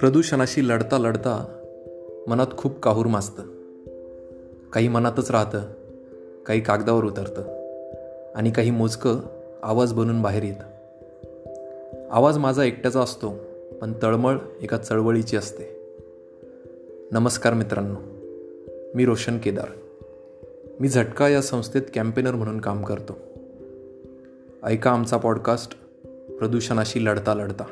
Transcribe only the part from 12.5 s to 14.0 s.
एकट्याचा असतो पण